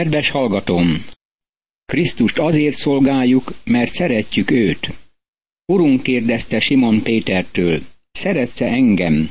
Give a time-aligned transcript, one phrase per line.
[0.00, 1.04] Kedves hallgatóm!
[1.84, 4.88] Krisztust azért szolgáljuk, mert szeretjük őt.
[5.66, 7.80] Urunk kérdezte Simon Pétertől,
[8.12, 9.30] szeretsz engem?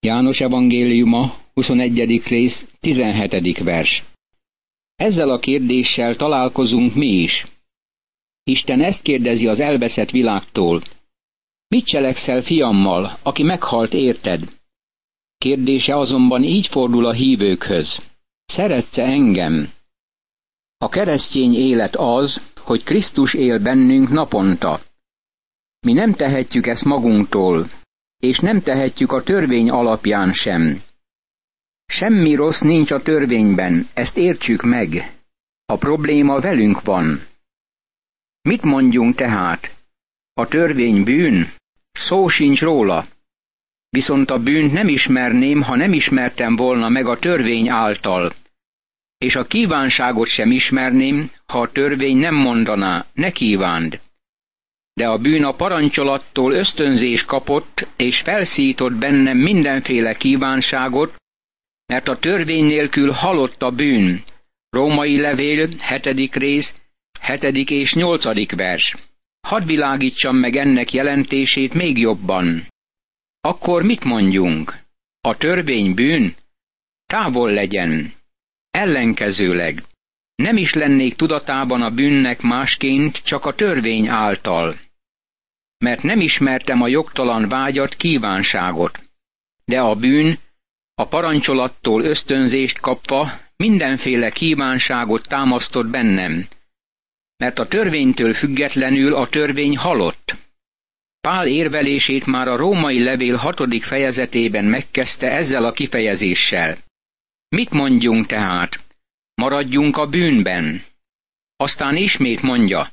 [0.00, 2.22] János evangéliuma, 21.
[2.24, 3.58] rész, 17.
[3.58, 4.02] vers.
[4.96, 7.46] Ezzel a kérdéssel találkozunk mi is.
[8.44, 10.82] Isten ezt kérdezi az elveszett világtól.
[11.68, 14.60] Mit cselekszel fiammal, aki meghalt érted?
[15.38, 17.98] Kérdése azonban így fordul a hívőkhöz.
[18.44, 19.80] Szeretsz-e engem?
[20.82, 24.80] A keresztény élet az, hogy Krisztus él bennünk naponta.
[25.86, 27.66] Mi nem tehetjük ezt magunktól,
[28.18, 30.82] és nem tehetjük a törvény alapján sem.
[31.86, 35.16] Semmi rossz nincs a törvényben, ezt értsük meg.
[35.64, 37.26] A probléma velünk van.
[38.40, 39.76] Mit mondjunk tehát?
[40.32, 41.52] A törvény bűn?
[41.92, 43.06] Szó sincs róla.
[43.88, 48.32] Viszont a bűnt nem ismerném, ha nem ismertem volna meg a törvény által.
[49.22, 54.00] És a kívánságot sem ismerném, ha a törvény nem mondaná, ne kívánd.
[54.94, 61.14] De a bűn a parancsolattól ösztönzés kapott, és felszított bennem mindenféle kívánságot,
[61.86, 64.22] mert a törvény nélkül halott a bűn.
[64.70, 66.74] Római levél, hetedik rész,
[67.20, 68.96] hetedik és nyolcadik vers.
[69.40, 72.66] Hadd világítsam meg ennek jelentését még jobban.
[73.40, 74.74] Akkor mit mondjunk?
[75.20, 76.34] A törvény bűn?
[77.06, 78.20] Távol legyen.
[78.82, 79.82] Ellenkezőleg.
[80.34, 84.78] Nem is lennék tudatában a bűnnek másként, csak a törvény által.
[85.78, 89.00] Mert nem ismertem a jogtalan vágyat, kívánságot.
[89.64, 90.38] De a bűn,
[90.94, 96.46] a parancsolattól ösztönzést kapva, mindenféle kívánságot támasztott bennem,
[97.36, 100.34] mert a törvénytől függetlenül a törvény halott.
[101.20, 106.76] Pál érvelését már a római levél hatodik fejezetében megkezdte ezzel a kifejezéssel.
[107.56, 108.80] Mit mondjunk tehát?
[109.34, 110.84] Maradjunk a bűnben.
[111.56, 112.92] Aztán ismét mondja.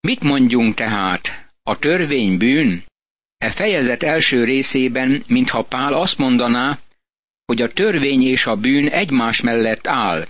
[0.00, 1.52] Mit mondjunk tehát?
[1.62, 2.84] A törvény bűn?
[3.38, 6.78] E fejezet első részében, mintha Pál azt mondaná,
[7.44, 10.26] hogy a törvény és a bűn egymás mellett áll.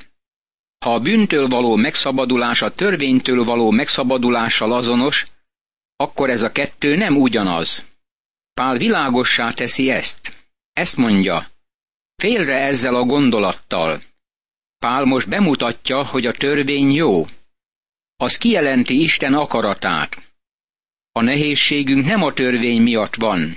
[0.84, 5.26] Ha a bűntől való megszabadulás a törvénytől való megszabadulással azonos,
[5.96, 7.84] akkor ez a kettő nem ugyanaz.
[8.54, 10.36] Pál világossá teszi ezt.
[10.72, 11.46] Ezt mondja,
[12.22, 14.02] félre ezzel a gondolattal.
[14.78, 17.26] Pál most bemutatja, hogy a törvény jó.
[18.16, 20.32] Az kijelenti Isten akaratát.
[21.12, 23.56] A nehézségünk nem a törvény miatt van.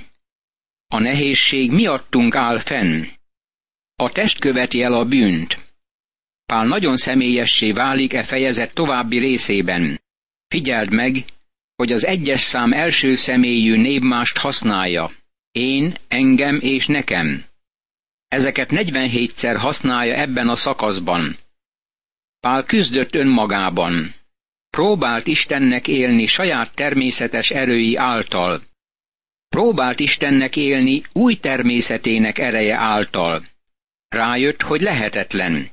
[0.88, 3.04] A nehézség miattunk áll fenn.
[3.96, 5.58] A test követi el a bűnt.
[6.46, 10.02] Pál nagyon személyessé válik e fejezet további részében.
[10.48, 11.26] Figyeld meg,
[11.76, 15.12] hogy az egyes szám első személyű névmást használja.
[15.52, 17.51] Én, engem és nekem.
[18.32, 21.38] Ezeket 47-szer használja ebben a szakaszban.
[22.40, 24.14] Pál küzdött önmagában.
[24.70, 28.62] Próbált Istennek élni saját természetes erői által.
[29.48, 33.46] Próbált Istennek élni új természetének ereje által.
[34.08, 35.70] Rájött, hogy lehetetlen.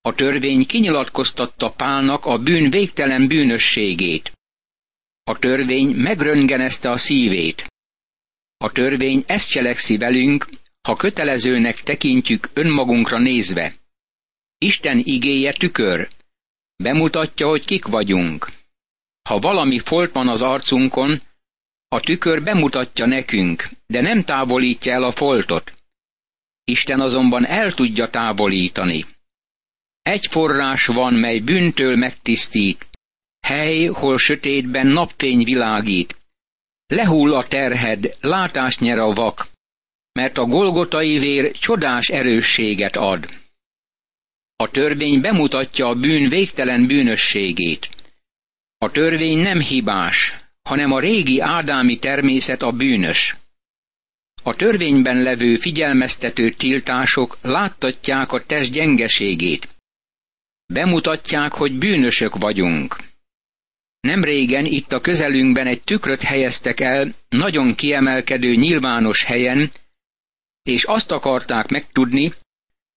[0.00, 4.32] A törvény kinyilatkoztatta Pálnak a bűn végtelen bűnösségét.
[5.24, 7.66] A törvény megröngenezte a szívét.
[8.56, 10.46] A törvény ezt cselekszi velünk,
[10.86, 13.74] ha kötelezőnek tekintjük önmagunkra nézve.
[14.58, 16.08] Isten igéje tükör,
[16.76, 18.50] bemutatja, hogy kik vagyunk.
[19.28, 21.20] Ha valami folt van az arcunkon,
[21.88, 25.72] a tükör bemutatja nekünk, de nem távolítja el a foltot.
[26.64, 29.04] Isten azonban el tudja távolítani.
[30.02, 32.88] Egy forrás van, mely bűntől megtisztít,
[33.40, 36.16] hely, hol sötétben napfény világít.
[36.86, 39.54] Lehull a terhed, látást nyer a vak,
[40.16, 43.28] mert a golgotai vér csodás erősséget ad.
[44.56, 47.88] A törvény bemutatja a bűn végtelen bűnösségét.
[48.78, 53.36] A törvény nem hibás, hanem a régi ádámi természet a bűnös.
[54.42, 59.68] A törvényben levő figyelmeztető tiltások láttatják a test gyengeségét.
[60.66, 62.96] Bemutatják, hogy bűnösök vagyunk.
[64.00, 69.70] Nem régen itt a közelünkben egy tükröt helyeztek el nagyon kiemelkedő nyilvános helyen,
[70.66, 72.32] és azt akarták megtudni,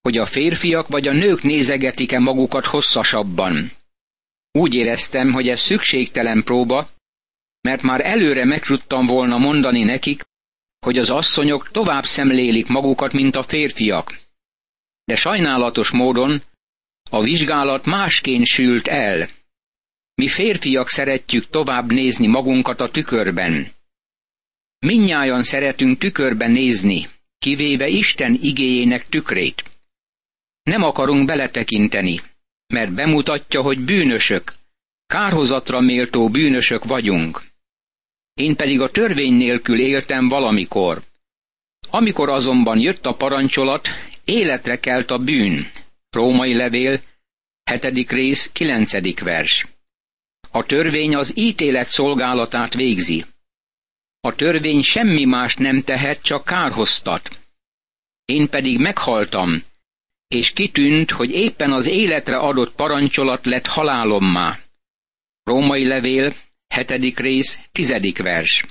[0.02, 3.72] hogy a férfiak vagy a nők nézegetik-e magukat hosszasabban.
[4.52, 6.90] Úgy éreztem, hogy ez szükségtelen próba,
[7.62, 10.24] mert már előre meg tudtam volna mondani nekik,
[10.80, 14.20] hogy az asszonyok tovább szemlélik magukat, mint a férfiak.
[15.04, 16.42] De sajnálatos módon
[17.10, 19.30] a vizsgálat másként sült el.
[20.16, 23.72] Mi férfiak szeretjük tovább nézni magunkat a tükörben.
[24.80, 27.08] Minnyáján szeretünk tükörben nézni,
[27.40, 29.64] kivéve Isten igéjének tükrét.
[30.64, 32.22] Nem akarunk beletekinteni.
[32.74, 34.54] mert bemutatja, hogy bűnösök,
[35.06, 37.44] kárhozatra méltó bűnösök vagyunk.
[38.34, 41.04] Én pedig a törvény nélkül éltem valamikor.
[41.90, 43.88] Amikor azonban jött a parancsolat,
[44.26, 45.72] életre kelt a bűn.
[46.10, 47.02] Római levél,
[47.64, 49.68] hetedik rész, kilencedik vers.
[50.52, 53.26] A törvény az ítélet szolgálatát végzi.
[54.22, 57.40] A törvény semmi más nem tehet, csak kárhoztat.
[58.26, 59.64] Én pedig meghaltam,
[60.28, 64.60] és kitűnt, hogy éppen az életre adott parancsolat lett halálommá.
[65.44, 66.36] Római levél,
[66.68, 68.66] hetedik rész, tizedik vers.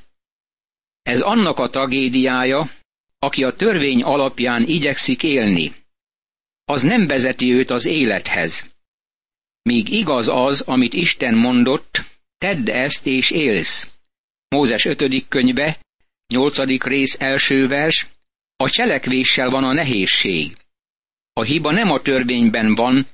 [1.02, 2.70] Ez annak a tragédiája,
[3.18, 5.74] aki a törvény alapján igyekszik élni.
[6.64, 8.64] Az nem vezeti őt az élethez.
[9.62, 12.00] Míg igaz az, amit Isten mondott,
[12.38, 13.86] tedd ezt és élsz.
[14.50, 15.28] Mózes 5.
[15.28, 15.78] könyve,
[16.26, 16.82] 8.
[16.82, 18.06] rész első vers,
[18.56, 20.56] a cselekvéssel van a nehézség.
[21.32, 23.06] A hiba nem a törvényben van,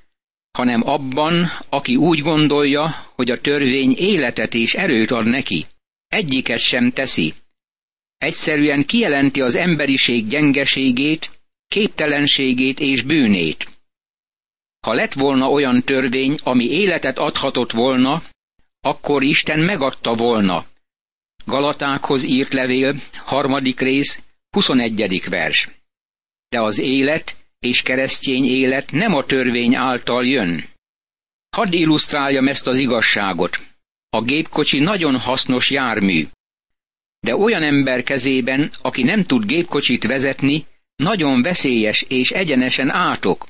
[0.50, 5.66] hanem abban, aki úgy gondolja, hogy a törvény életet és erőt ad neki.
[6.08, 7.34] Egyiket sem teszi.
[8.18, 11.30] Egyszerűen kijelenti az emberiség gyengeségét,
[11.68, 13.68] képtelenségét és bűnét.
[14.80, 18.22] Ha lett volna olyan törvény, ami életet adhatott volna,
[18.80, 20.72] akkor Isten megadta volna.
[21.44, 25.28] Galatákhoz írt levél, harmadik rész, 21.
[25.28, 25.68] vers.
[26.48, 30.64] De az élet és keresztény élet nem a törvény által jön.
[31.50, 33.60] Hadd illusztráljam ezt az igazságot.
[34.10, 36.28] A gépkocsi nagyon hasznos jármű.
[37.20, 43.46] De olyan ember kezében, aki nem tud gépkocsit vezetni, nagyon veszélyes és egyenesen átok.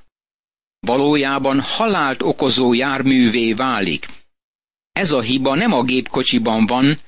[0.81, 4.07] Valójában halált okozó járművé válik.
[4.93, 6.99] Ez a hiba nem a gépkocsiban van,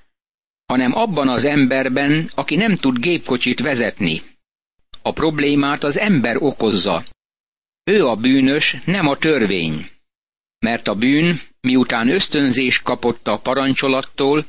[0.66, 4.22] hanem abban az emberben, aki nem tud gépkocsit vezetni.
[5.02, 7.04] A problémát az ember okozza.
[7.84, 9.90] Ő a bűnös, nem a törvény.
[10.58, 14.46] Mert a bűn, miután ösztönzés kapott a parancsolattól,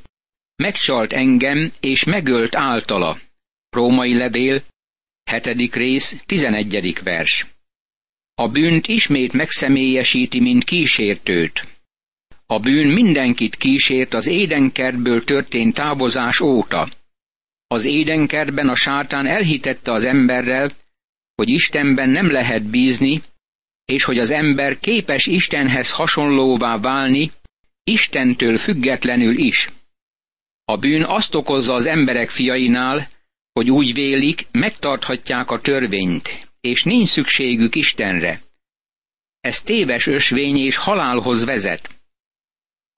[0.56, 3.20] megcsalt engem és megölt általa.
[3.70, 4.64] Római levél,
[5.24, 7.46] hetedik rész, tizenegyedik vers.
[8.34, 11.77] A bűnt ismét megszemélyesíti, mint kísértőt.
[12.50, 16.90] A bűn mindenkit kísért az édenkertből történt távozás óta.
[17.68, 20.72] Az édenkertben a sátán elhitette az emberrel,
[21.36, 23.22] hogy Istenben nem lehet bízni,
[23.86, 27.32] és hogy az ember képes Istenhez hasonlóvá válni,
[27.84, 29.70] Istentől függetlenül is.
[30.64, 33.10] A bűn azt okozza az emberek fiainál,
[33.54, 38.42] hogy úgy vélik, megtarthatják a törvényt, és nincs szükségük Istenre.
[39.40, 41.97] Ez téves ösvény és halálhoz vezet.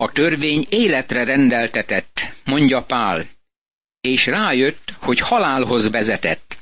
[0.02, 3.28] A törvény életre rendeltetett, mondja Pál,
[4.02, 6.58] és rájött, hogy halálhoz vezetett.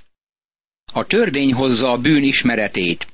[0.94, 3.08] A törvény hozza a bűn ismeretét,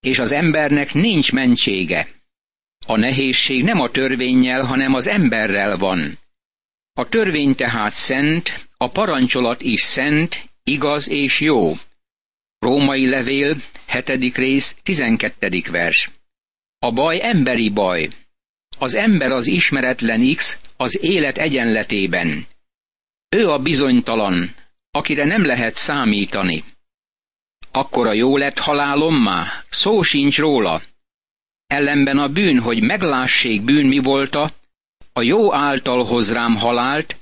[0.00, 2.08] és az embernek nincs mentsége.
[2.86, 6.18] A nehézség nem a törvényel, hanem az emberrel van.
[6.92, 11.72] A törvény tehát szent, a parancsolat is szent, igaz és jó.
[12.58, 14.36] Római levél, 7.
[14.36, 15.62] rész, 12.
[15.70, 16.10] vers.
[16.78, 18.08] A baj emberi baj.
[18.82, 22.46] Az ember az ismeretlen X az élet egyenletében.
[23.28, 24.54] Ő a bizonytalan,
[24.90, 26.64] akire nem lehet számítani.
[27.70, 30.82] Akkor a jó lett halálommá, szó sincs róla.
[31.66, 34.52] Ellenben a bűn, hogy meglássék bűn mi volta,
[35.12, 37.16] a jó által hoz rám halált,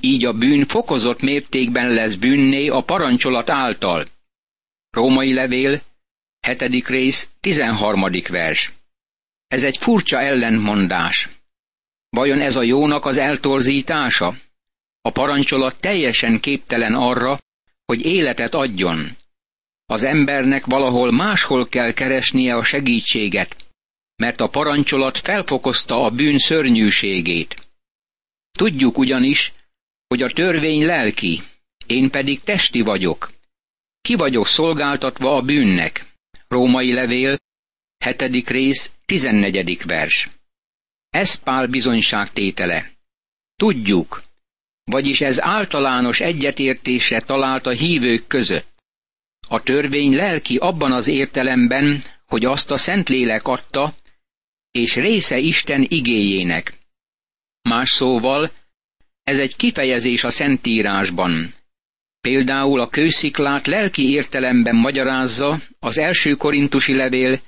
[0.00, 4.06] így a bűn fokozott mértékben lesz bűnné a parancsolat által.
[4.90, 5.80] Római levél,
[6.40, 8.72] hetedik rész, tizenharmadik vers.
[9.52, 11.28] Ez egy furcsa ellentmondás.
[12.08, 14.36] Vajon ez a jónak az eltorzítása?
[15.00, 17.40] A parancsolat teljesen képtelen arra,
[17.84, 19.16] hogy életet adjon.
[19.86, 23.56] Az embernek valahol máshol kell keresnie a segítséget,
[24.16, 27.56] mert a parancsolat felfokozta a bűn szörnyűségét.
[28.58, 29.52] Tudjuk ugyanis,
[30.08, 31.42] hogy a törvény lelki,
[31.86, 33.32] én pedig testi vagyok.
[34.00, 36.14] Ki vagyok szolgáltatva a bűnnek?
[36.48, 37.38] Római levél,
[38.02, 40.28] hetedik rész, tizennegyedik vers.
[41.10, 42.90] Ez Pál bizonyságtétele.
[43.56, 44.22] Tudjuk,
[44.84, 48.70] vagyis ez általános egyetértésre talált a hívők között.
[49.48, 53.94] A törvény lelki abban az értelemben, hogy azt a Szentlélek adta,
[54.70, 56.78] és része Isten igéjének.
[57.62, 58.52] Más szóval,
[59.22, 61.54] ez egy kifejezés a Szentírásban.
[62.20, 67.40] Például a kősziklát lelki értelemben magyarázza az első korintusi levél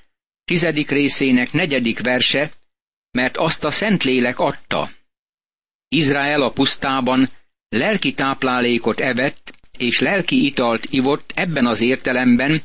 [0.45, 2.53] tizedik részének negyedik verse,
[3.11, 4.91] mert azt a Szentlélek adta.
[5.89, 7.31] Izrael a pusztában
[7.69, 12.63] lelki táplálékot evett, és lelki italt ivott ebben az értelemben,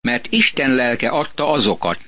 [0.00, 2.00] mert Isten lelke adta azokat.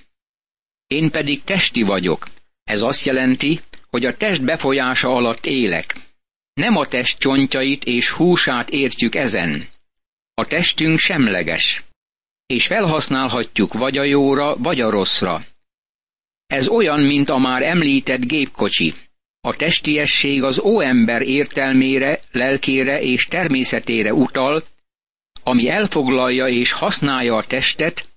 [0.86, 2.26] Én pedig testi vagyok.
[2.64, 5.94] Ez azt jelenti, hogy a test befolyása alatt élek.
[6.54, 9.68] Nem a test csontjait és húsát értjük ezen.
[10.34, 11.82] A testünk semleges,
[12.54, 15.44] és felhasználhatjuk vagy a jóra, vagy a rosszra.
[16.46, 18.94] Ez olyan, mint a már említett gépkocsi.
[19.40, 24.64] A testiesség az óember értelmére, lelkére és természetére utal,
[25.42, 28.08] ami elfoglalja és használja a testet,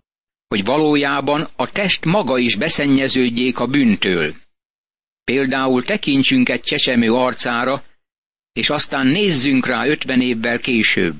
[0.47, 4.35] hogy valójában a test maga is beszennyeződjék a bűntől.
[5.23, 7.83] Például tekintsünk egy csecsemő arcára,
[8.53, 11.15] és aztán nézzünk rá ötven évvel később.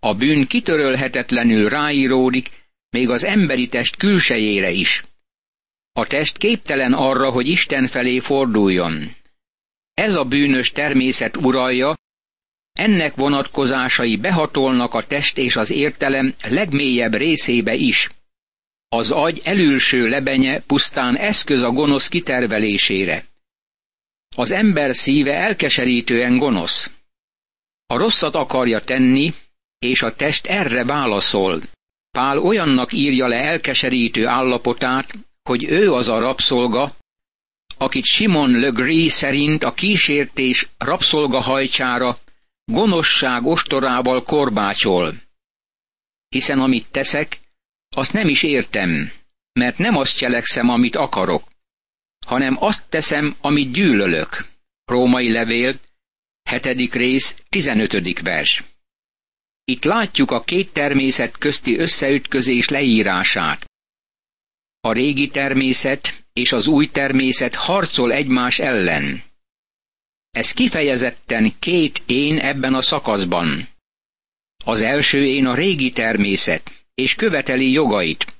[0.00, 2.50] A bűn kitörölhetetlenül ráíródik,
[2.90, 5.04] még az emberi test külsejére is.
[5.92, 9.14] A test képtelen arra, hogy Isten felé forduljon.
[9.94, 11.96] Ez a bűnös természet uralja,
[12.72, 18.10] ennek vonatkozásai behatolnak a test és az értelem legmélyebb részébe is.
[18.88, 23.24] Az agy elülső lebenye pusztán eszköz a gonosz kitervelésére.
[24.36, 26.90] Az ember szíve elkeserítően gonosz.
[27.86, 29.34] A rosszat akarja tenni,
[29.80, 31.62] és a test erre válaszol.
[32.10, 36.96] Pál olyannak írja le elkeserítő állapotát, hogy ő az a rabszolga,
[37.76, 42.18] akit Simon Le Gris szerint a kísértés rabszolgahajcsára
[42.64, 45.14] gonoszság ostorával korbácsol.
[46.28, 47.40] Hiszen amit teszek,
[47.96, 49.12] azt nem is értem,
[49.52, 51.48] mert nem azt cselekszem, amit akarok,
[52.26, 54.46] hanem azt teszem, amit gyűlölök.
[54.84, 55.74] Római levél,
[56.42, 58.64] hetedik rész, tizenötödik vers.
[59.70, 63.64] Itt látjuk a két természet közti összeütközés leírását.
[64.80, 69.22] A régi természet és az új természet harcol egymás ellen.
[70.30, 73.68] Ez kifejezetten két én ebben a szakaszban.
[74.64, 78.34] Az első én a régi természet, és követeli jogait.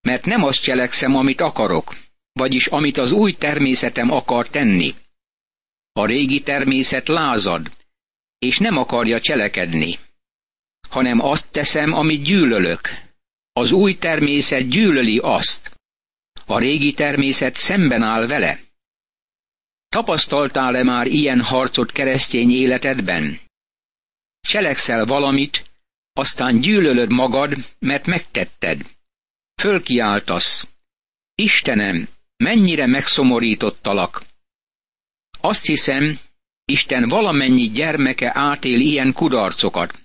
[0.00, 1.96] Mert nem azt cselekszem, amit akarok,
[2.32, 4.94] vagyis amit az új természetem akar tenni.
[5.92, 7.70] A régi természet lázad,
[8.38, 9.98] és nem akarja cselekedni,
[10.90, 12.80] hanem azt teszem, amit gyűlölök.
[13.52, 15.78] Az új természet gyűlöli azt.
[16.46, 18.60] A régi természet szemben áll vele.
[19.88, 23.40] Tapasztaltál-e már ilyen harcot keresztény életedben?
[24.40, 25.70] Cselekszel valamit,
[26.12, 28.80] aztán gyűlölöd magad, mert megtetted.
[29.60, 30.66] Fölkiáltasz.
[31.34, 34.22] Istenem, mennyire megszomorítottalak.
[35.40, 36.18] Azt hiszem,
[36.64, 39.99] Isten valamennyi gyermeke átél ilyen kudarcokat.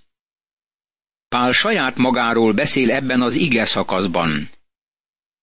[1.28, 4.50] Pál saját magáról beszél ebben az ige szakaszban.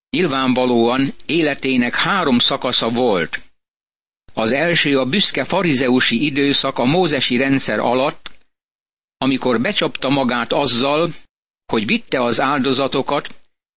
[0.09, 3.41] Nyilvánvalóan életének három szakasza volt.
[4.33, 8.31] Az első a büszke farizeusi időszak a mózesi rendszer alatt,
[9.17, 11.13] amikor becsapta magát azzal,
[11.65, 13.35] hogy vitte az áldozatokat,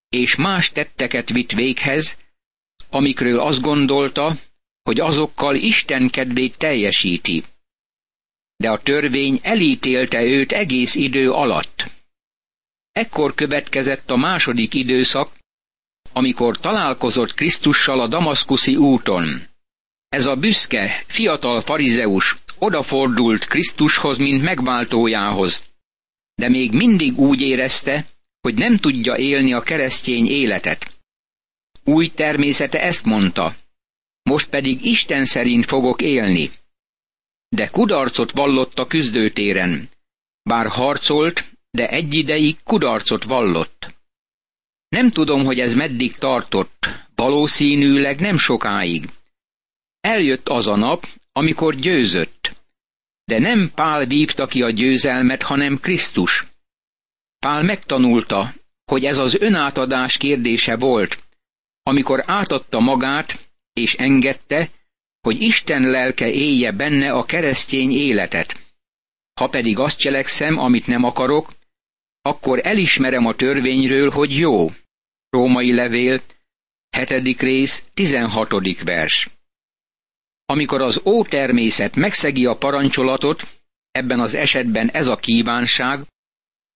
[0.08, 2.16] és más tetteket vitt véghez,
[2.90, 4.36] amikről azt gondolta,
[4.82, 7.44] hogy azokkal Isten kedvét teljesíti.
[8.56, 11.95] De a törvény elítélte őt egész idő alatt.
[12.96, 15.32] Ekkor következett a második időszak,
[16.12, 19.42] amikor találkozott Krisztussal a damaszkuszi úton.
[20.08, 25.62] Ez a büszke, fiatal farizeus odafordult Krisztushoz, mint megváltójához,
[26.34, 28.06] de még mindig úgy érezte,
[28.40, 31.00] hogy nem tudja élni a keresztény életet.
[31.84, 33.56] Új természete ezt mondta,
[34.22, 36.50] most pedig Isten szerint fogok élni.
[37.48, 39.90] De kudarcot vallott a küzdőtéren.
[40.42, 43.94] Bár harcolt, de egy ideig kudarcot vallott.
[44.88, 49.08] Nem tudom, hogy ez meddig tartott, valószínűleg nem sokáig.
[50.00, 52.52] Eljött az a nap, amikor győzött.
[53.24, 56.46] De nem Pál vívta ki a győzelmet, hanem Krisztus.
[57.38, 58.54] Pál megtanulta,
[58.84, 61.18] hogy ez az önátadás kérdése volt,
[61.82, 64.70] amikor átadta magát, és engedte,
[65.20, 68.64] hogy Isten lelke élje benne a keresztény életet.
[69.40, 71.52] Ha pedig azt cselekszem, amit nem akarok,
[72.26, 74.70] akkor elismerem a törvényről, hogy jó.
[75.30, 76.22] Római levél,
[76.90, 79.30] hetedik rész, tizenhatodik vers.
[80.46, 83.46] Amikor az ótermészet megszegi a parancsolatot,
[83.90, 86.06] ebben az esetben ez a kívánság,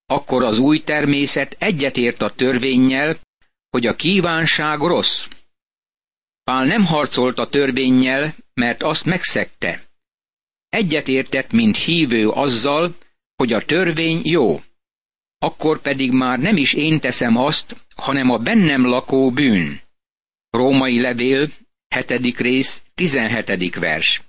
[0.07, 3.19] akkor az új természet egyetért a törvényel,
[3.71, 5.25] hogy a kívánság rossz.
[6.45, 9.89] Pál nem harcolt a törvényel, mert azt megszegte.
[10.69, 12.95] Egyetértett, mint hívő azzal,
[13.37, 14.61] hogy a törvény jó.
[15.43, 19.81] Akkor pedig már nem is én teszem azt, hanem a bennem lakó bűn.
[20.51, 21.49] Római levél,
[21.89, 24.23] hetedik rész, tizenhetedik vers.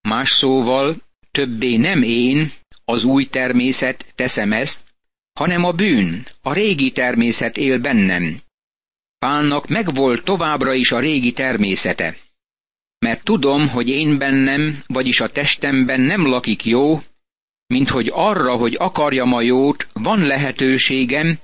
[0.00, 0.96] Más szóval,
[1.30, 2.52] többé nem én,
[2.84, 4.84] az új természet teszem ezt,
[5.32, 8.40] hanem a bűn, a régi természet él bennem.
[9.18, 12.16] Pálnak megvolt továbbra is a régi természete.
[12.98, 17.02] Mert tudom, hogy én bennem, vagyis a testemben nem lakik jó,
[17.66, 21.38] mint hogy arra, hogy akarjam a jót, van lehetőségem,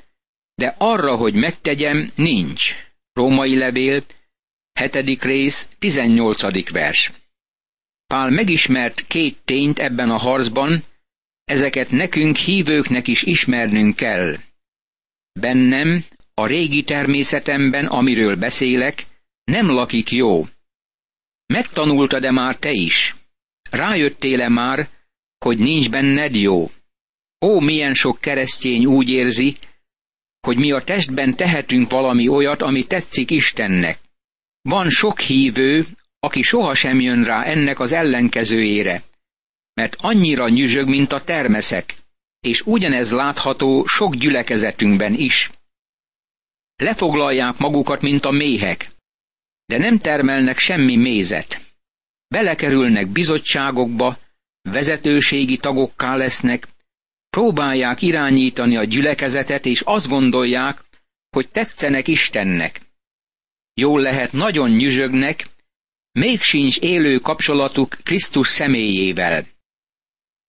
[0.55, 2.75] de arra, hogy megtegyem, nincs.
[3.13, 4.05] Római levél,
[4.73, 5.23] 7.
[5.23, 6.71] rész, 18.
[6.71, 7.13] vers.
[8.07, 10.85] Pál megismert két tényt ebben a harcban,
[11.45, 14.37] ezeket nekünk hívőknek is ismernünk kell.
[15.41, 19.07] Bennem, a régi természetemben, amiről beszélek,
[19.45, 20.47] nem lakik jó.
[21.47, 23.15] Megtanultad-e már te is?
[23.71, 24.89] Rájöttél-e már,
[25.43, 26.71] hogy nincs benned jó?
[27.41, 29.57] Ó, milyen sok keresztény úgy érzi,
[30.41, 33.99] hogy mi a testben tehetünk valami olyat, ami tetszik Istennek.
[34.63, 35.87] Van sok hívő,
[36.19, 39.03] aki sohasem jön rá ennek az ellenkezőjére,
[39.75, 41.95] mert annyira nyüzsög, mint a termeszek,
[42.41, 45.51] és ugyanez látható sok gyülekezetünkben is.
[46.77, 48.91] Lefoglalják magukat, mint a méhek,
[49.67, 51.61] de nem termelnek semmi mézet.
[52.29, 54.19] Belekerülnek bizottságokba,
[54.63, 56.69] vezetőségi tagokká lesznek,
[57.31, 60.85] próbálják irányítani a gyülekezetet, és azt gondolják,
[61.31, 62.81] hogy tetszenek Istennek.
[63.75, 65.47] Jól lehet, nagyon nyüzsögnek,
[66.13, 69.47] még sincs élő kapcsolatuk Krisztus személyével.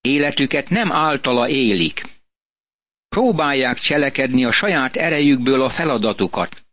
[0.01, 2.03] Életüket nem általa élik.
[3.08, 6.63] Próbálják cselekedni a saját erejükből a feladatukat.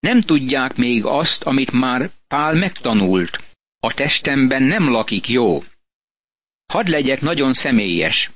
[0.00, 3.38] Nem tudják még azt, amit már Pál megtanult.
[3.80, 5.62] A testemben nem lakik jó.
[6.72, 8.30] Hadd legyek nagyon személyes.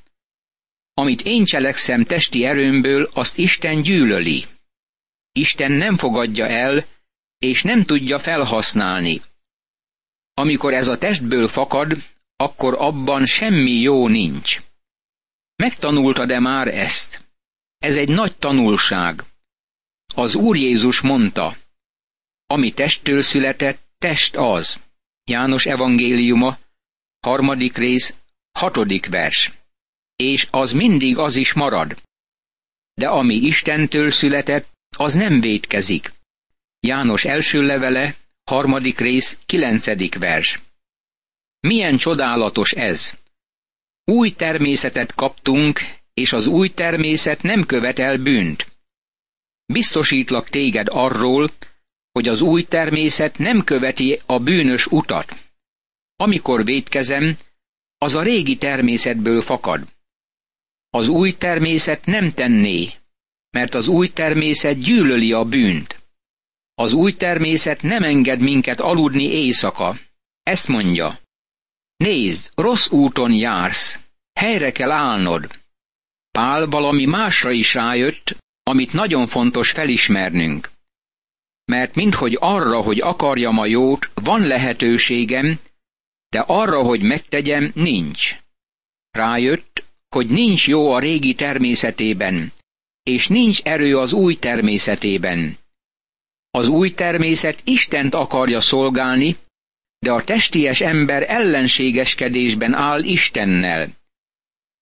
[0.94, 4.44] Amit én cselekszem testi erőmből, azt Isten gyűlöli.
[5.32, 6.84] Isten nem fogadja el,
[7.38, 9.22] és nem tudja felhasználni.
[10.34, 11.92] Amikor ez a testből fakad,
[12.36, 14.60] akkor abban semmi jó nincs.
[15.56, 17.24] Megtanultad-e már ezt?
[17.78, 19.24] Ez egy nagy tanulság.
[20.14, 21.56] Az Úr Jézus mondta,
[22.46, 24.80] ami testtől született, test az.
[25.24, 26.58] János evangéliuma,
[27.20, 28.14] harmadik rész,
[28.52, 29.52] hatodik vers.
[30.16, 32.02] És az mindig az is marad.
[32.94, 36.12] De ami Istentől született, az nem vétkezik.
[36.80, 40.60] János első levele, harmadik rész, kilencedik vers.
[41.60, 43.14] Milyen csodálatos ez!
[44.04, 45.80] Új természetet kaptunk,
[46.14, 48.66] és az új természet nem követel bűnt.
[49.66, 51.50] Biztosítlak téged arról,
[52.12, 55.34] hogy az új természet nem követi a bűnös utat.
[56.16, 57.36] Amikor védkezem,
[58.02, 59.86] az a régi természetből fakad.
[60.90, 62.90] Az új természet nem tenné,
[63.50, 66.02] mert az új természet gyűlöli a bűnt.
[66.74, 69.98] Az új természet nem enged minket aludni éjszaka.
[70.42, 71.18] Ezt mondja.
[71.96, 73.98] Nézd, rossz úton jársz,
[74.32, 75.60] helyre kell állnod.
[76.30, 80.70] Pál valami másra is rájött, amit nagyon fontos felismernünk.
[81.64, 85.58] Mert minthogy arra, hogy akarjam a jót, van lehetőségem,
[86.32, 88.36] de arra, hogy megtegyem, nincs.
[89.10, 92.52] Rájött, hogy nincs jó a régi természetében,
[93.02, 95.58] és nincs erő az új természetében.
[96.50, 99.36] Az új természet Istent akarja szolgálni,
[99.98, 103.88] de a testies ember ellenségeskedésben áll Istennel.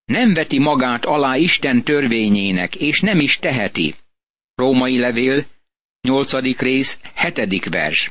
[0.04, 3.94] Nem veti magát alá Isten törvényének, és nem is teheti.
[4.54, 5.44] Római levél,
[6.00, 6.58] 8.
[6.60, 6.98] rész,
[7.34, 7.64] 7.
[7.64, 8.10] vers.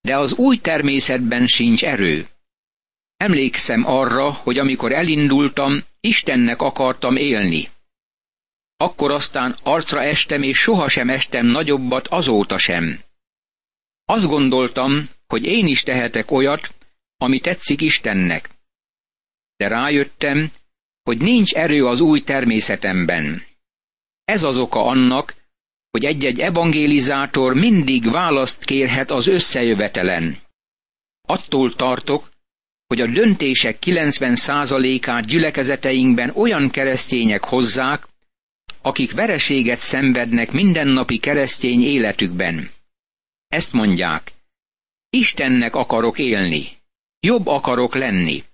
[0.00, 2.26] De az új természetben sincs erő.
[3.18, 7.68] Emlékszem arra, hogy amikor elindultam, Istennek akartam élni.
[8.76, 13.00] Akkor aztán arcra estem, és sohasem estem nagyobbat azóta sem.
[14.04, 16.74] Azt gondoltam, hogy én is tehetek olyat,
[17.16, 18.50] ami tetszik Istennek.
[19.56, 20.52] De rájöttem,
[21.02, 23.42] hogy nincs erő az új természetemben.
[24.24, 25.34] Ez az oka annak,
[25.90, 30.38] hogy egy-egy evangélizátor mindig választ kérhet az összejövetelen.
[31.22, 32.30] Attól tartok,
[32.88, 38.08] hogy a döntések 90%-át gyülekezeteinkben olyan keresztények hozzák,
[38.82, 42.70] akik vereséget szenvednek mindennapi keresztény életükben.
[43.48, 44.32] Ezt mondják,
[45.10, 46.68] Istennek akarok élni,
[47.20, 48.44] jobb akarok lenni.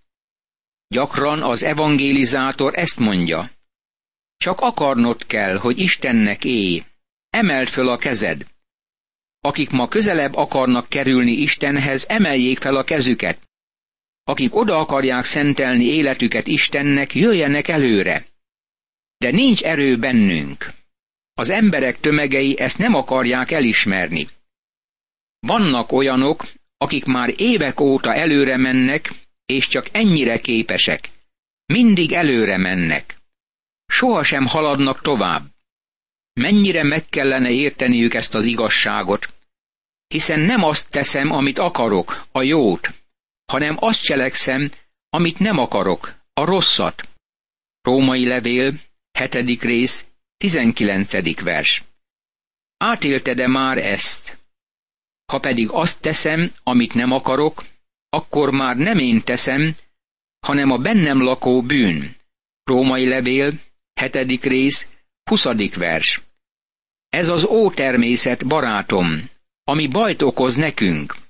[0.88, 3.50] Gyakran az evangélizátor ezt mondja,
[4.36, 6.82] csak akarnod kell, hogy Istennek élj,
[7.30, 8.46] emeld föl a kezed.
[9.40, 13.38] Akik ma közelebb akarnak kerülni Istenhez, emeljék fel a kezüket.
[14.24, 18.26] Akik oda akarják szentelni életüket Istennek, jöjjenek előre.
[19.16, 20.72] De nincs erő bennünk.
[21.34, 24.28] Az emberek tömegei ezt nem akarják elismerni.
[25.40, 26.44] Vannak olyanok,
[26.76, 29.10] akik már évek óta előre mennek,
[29.46, 31.10] és csak ennyire képesek.
[31.66, 33.16] Mindig előre mennek.
[33.86, 35.52] Sohasem haladnak tovább.
[36.32, 39.34] mennyire meg kellene érteniük ezt az igazságot,
[40.06, 43.03] hiszen nem azt teszem, amit akarok, a jót,
[43.54, 44.70] hanem azt cselekszem,
[45.08, 47.08] amit nem akarok, a rosszat.
[47.82, 48.72] Római levél,
[49.12, 51.84] hetedik rész, tizenkilencedik vers.
[52.76, 54.38] Átélted-e már ezt?
[55.32, 57.64] Ha pedig azt teszem, amit nem akarok,
[58.08, 59.76] akkor már nem én teszem,
[60.46, 62.16] hanem a bennem lakó bűn.
[62.64, 63.52] Római levél,
[64.00, 64.88] hetedik rész,
[65.30, 66.22] huszadik vers.
[67.08, 69.30] Ez az ótermészet, barátom,
[69.64, 71.23] ami bajt okoz nekünk.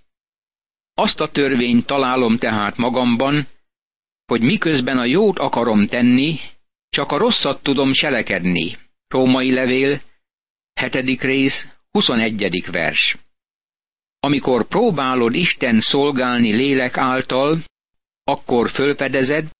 [0.94, 3.46] Azt a törvényt találom tehát magamban,
[4.26, 6.38] hogy miközben a jót akarom tenni,
[6.88, 8.76] csak a rosszat tudom cselekedni.
[9.08, 10.00] Római levél,
[10.74, 12.64] hetedik rész, 21.
[12.70, 13.16] vers.
[14.20, 17.58] Amikor próbálod Isten szolgálni lélek által,
[18.24, 19.50] akkor fölfedezed,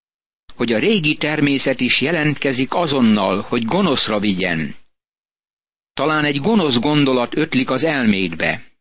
[0.55, 4.75] hogy a régi természet is jelentkezik azonnal, hogy gonoszra vigyen.
[5.93, 8.74] Talán egy gonosz gondolat ötlik az elmédbe.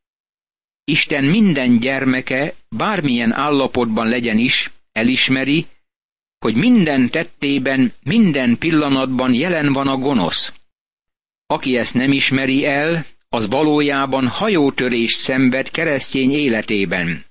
[0.86, 5.66] Isten minden gyermeke, bármilyen állapotban legyen is, elismeri,
[6.40, 10.54] hogy minden tettében, minden pillanatban jelen van a gonosz.
[11.46, 17.26] Aki ezt nem ismeri el, az valójában hajótörést szenved keresztény életében.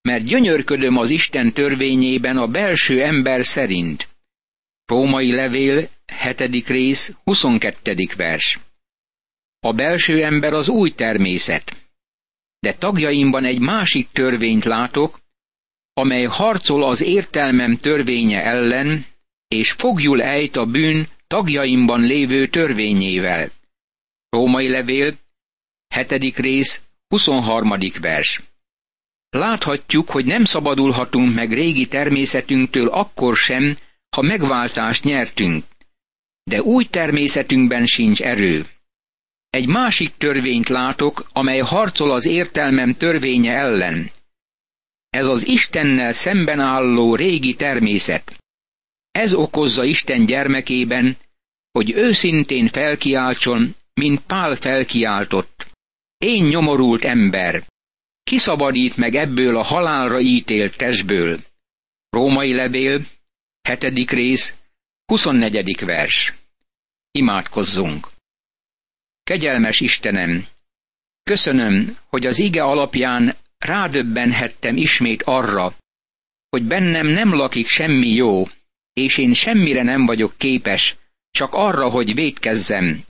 [0.00, 4.08] Mert gyönyörködöm az Isten törvényében a belső ember szerint.
[4.86, 5.88] Római levél,
[6.22, 6.68] 7.
[6.68, 7.94] rész, 22.
[8.16, 8.58] vers.
[9.60, 11.81] A belső ember az új természet.
[12.66, 15.20] De tagjaimban egy másik törvényt látok,
[15.92, 19.06] amely harcol az értelmem törvénye ellen,
[19.48, 23.50] és fogjul ejt a bűn tagjaimban lévő törvényével.
[24.28, 25.14] Római levél,
[25.94, 26.36] 7.
[26.36, 27.72] rész, 23.
[28.00, 28.40] vers.
[29.30, 33.76] Láthatjuk, hogy nem szabadulhatunk meg régi természetünktől akkor sem,
[34.16, 35.64] ha megváltást nyertünk.
[36.44, 38.66] De új természetünkben sincs erő.
[39.52, 44.10] Egy másik törvényt látok, amely harcol az értelmem törvénye ellen.
[45.10, 48.36] Ez az Istennel szemben álló régi természet.
[49.10, 51.16] Ez okozza Isten gyermekében,
[51.72, 55.66] hogy őszintén felkiáltson, mint Pál felkiáltott.
[56.18, 57.66] Én nyomorult ember,
[58.22, 61.40] kiszabadít meg ebből a halálra ítélt testből.
[62.10, 63.00] Római levél,
[63.62, 64.54] hetedik rész,
[65.06, 65.84] 24.
[65.84, 66.32] vers.
[67.10, 68.11] Imádkozzunk!
[69.32, 70.46] Kegyelmes Istenem,
[71.22, 75.74] köszönöm, hogy az ige alapján rádöbbenhettem ismét arra,
[76.48, 78.44] hogy bennem nem lakik semmi jó,
[78.92, 80.96] és én semmire nem vagyok képes,
[81.30, 83.04] csak arra, hogy védkezzem.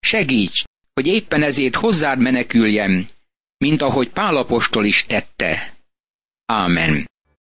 [0.00, 0.62] Segíts,
[0.94, 3.08] hogy éppen ezért hozzád meneküljem,
[3.58, 5.76] mint ahogy Pálapostól is tette.
[6.46, 7.10] Ámen.